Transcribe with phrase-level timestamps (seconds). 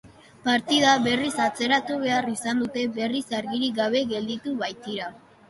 [0.45, 5.13] Partida berriz atzeratu behar izan dute, berriz argirik gabe gelditu baitira.